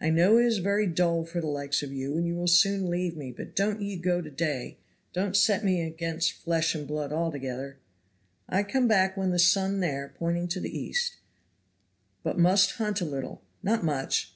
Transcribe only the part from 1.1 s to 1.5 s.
for the